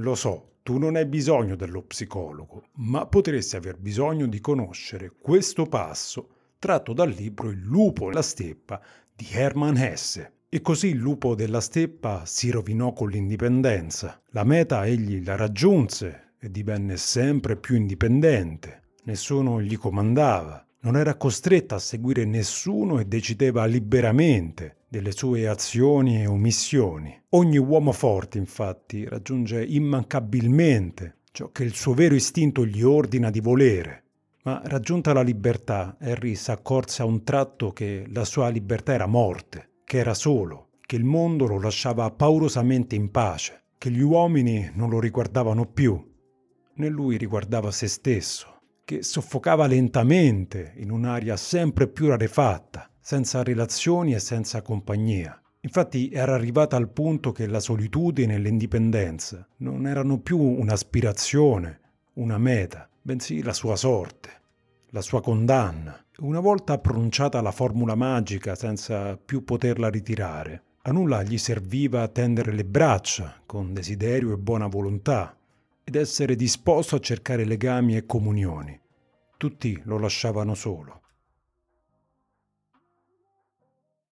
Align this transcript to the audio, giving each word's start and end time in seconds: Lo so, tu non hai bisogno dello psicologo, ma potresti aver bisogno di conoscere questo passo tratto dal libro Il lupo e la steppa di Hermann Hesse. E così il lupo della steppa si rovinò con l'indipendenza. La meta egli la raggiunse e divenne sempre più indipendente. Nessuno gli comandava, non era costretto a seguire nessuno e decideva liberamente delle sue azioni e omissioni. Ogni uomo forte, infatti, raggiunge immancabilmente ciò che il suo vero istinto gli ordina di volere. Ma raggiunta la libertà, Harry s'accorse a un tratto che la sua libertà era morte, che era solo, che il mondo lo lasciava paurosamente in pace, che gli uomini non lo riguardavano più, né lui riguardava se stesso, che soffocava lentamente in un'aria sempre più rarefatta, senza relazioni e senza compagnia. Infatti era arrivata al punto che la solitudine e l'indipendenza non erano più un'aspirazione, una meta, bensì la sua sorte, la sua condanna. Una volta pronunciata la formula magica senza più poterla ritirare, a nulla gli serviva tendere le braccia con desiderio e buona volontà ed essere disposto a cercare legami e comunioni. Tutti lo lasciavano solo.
Lo 0.00 0.14
so, 0.14 0.58
tu 0.62 0.78
non 0.78 0.94
hai 0.94 1.06
bisogno 1.06 1.56
dello 1.56 1.82
psicologo, 1.82 2.68
ma 2.74 3.06
potresti 3.06 3.56
aver 3.56 3.78
bisogno 3.78 4.26
di 4.26 4.38
conoscere 4.38 5.12
questo 5.18 5.66
passo 5.66 6.28
tratto 6.60 6.92
dal 6.92 7.10
libro 7.10 7.50
Il 7.50 7.62
lupo 7.62 8.08
e 8.08 8.12
la 8.12 8.22
steppa 8.22 8.80
di 9.12 9.26
Hermann 9.32 9.76
Hesse. 9.76 10.34
E 10.48 10.60
così 10.60 10.88
il 10.88 10.98
lupo 10.98 11.34
della 11.34 11.60
steppa 11.60 12.24
si 12.26 12.50
rovinò 12.50 12.92
con 12.92 13.08
l'indipendenza. 13.08 14.22
La 14.30 14.44
meta 14.44 14.86
egli 14.86 15.24
la 15.24 15.34
raggiunse 15.34 16.34
e 16.38 16.48
divenne 16.48 16.96
sempre 16.96 17.56
più 17.56 17.74
indipendente. 17.74 18.82
Nessuno 19.02 19.60
gli 19.60 19.76
comandava, 19.76 20.64
non 20.82 20.96
era 20.96 21.16
costretto 21.16 21.74
a 21.74 21.80
seguire 21.80 22.24
nessuno 22.24 23.00
e 23.00 23.04
decideva 23.04 23.64
liberamente 23.64 24.76
delle 24.88 25.12
sue 25.12 25.46
azioni 25.46 26.22
e 26.22 26.26
omissioni. 26.26 27.16
Ogni 27.30 27.58
uomo 27.58 27.92
forte, 27.92 28.38
infatti, 28.38 29.04
raggiunge 29.04 29.64
immancabilmente 29.64 31.18
ciò 31.30 31.50
che 31.50 31.62
il 31.62 31.74
suo 31.74 31.94
vero 31.94 32.14
istinto 32.14 32.64
gli 32.64 32.82
ordina 32.82 33.30
di 33.30 33.40
volere. 33.40 34.04
Ma 34.44 34.62
raggiunta 34.64 35.12
la 35.12 35.20
libertà, 35.20 35.96
Harry 36.00 36.34
s'accorse 36.34 37.02
a 37.02 37.04
un 37.04 37.22
tratto 37.22 37.72
che 37.72 38.06
la 38.08 38.24
sua 38.24 38.48
libertà 38.48 38.94
era 38.94 39.06
morte, 39.06 39.82
che 39.84 39.98
era 39.98 40.14
solo, 40.14 40.70
che 40.80 40.96
il 40.96 41.04
mondo 41.04 41.46
lo 41.46 41.60
lasciava 41.60 42.10
paurosamente 42.10 42.94
in 42.94 43.10
pace, 43.10 43.64
che 43.76 43.90
gli 43.90 44.00
uomini 44.00 44.70
non 44.74 44.88
lo 44.88 45.00
riguardavano 45.00 45.66
più, 45.66 46.02
né 46.74 46.88
lui 46.88 47.16
riguardava 47.16 47.70
se 47.70 47.88
stesso, 47.88 48.60
che 48.84 49.02
soffocava 49.02 49.66
lentamente 49.66 50.72
in 50.76 50.90
un'aria 50.90 51.36
sempre 51.36 51.88
più 51.88 52.06
rarefatta, 52.06 52.87
senza 53.00 53.42
relazioni 53.42 54.14
e 54.14 54.18
senza 54.18 54.62
compagnia. 54.62 55.40
Infatti 55.60 56.10
era 56.10 56.34
arrivata 56.34 56.76
al 56.76 56.88
punto 56.88 57.32
che 57.32 57.46
la 57.46 57.60
solitudine 57.60 58.34
e 58.34 58.38
l'indipendenza 58.38 59.46
non 59.58 59.86
erano 59.86 60.20
più 60.20 60.38
un'aspirazione, 60.38 61.80
una 62.14 62.38
meta, 62.38 62.88
bensì 63.02 63.42
la 63.42 63.52
sua 63.52 63.76
sorte, 63.76 64.30
la 64.90 65.00
sua 65.00 65.20
condanna. 65.20 66.00
Una 66.18 66.40
volta 66.40 66.78
pronunciata 66.78 67.40
la 67.40 67.52
formula 67.52 67.94
magica 67.94 68.54
senza 68.54 69.16
più 69.16 69.44
poterla 69.44 69.88
ritirare, 69.88 70.62
a 70.82 70.92
nulla 70.92 71.22
gli 71.22 71.38
serviva 71.38 72.08
tendere 72.08 72.52
le 72.52 72.64
braccia 72.64 73.42
con 73.44 73.74
desiderio 73.74 74.32
e 74.32 74.38
buona 74.38 74.68
volontà 74.68 75.36
ed 75.84 75.96
essere 75.96 76.34
disposto 76.34 76.96
a 76.96 77.00
cercare 77.00 77.44
legami 77.44 77.96
e 77.96 78.06
comunioni. 78.06 78.78
Tutti 79.36 79.80
lo 79.84 79.98
lasciavano 79.98 80.54
solo. 80.54 81.02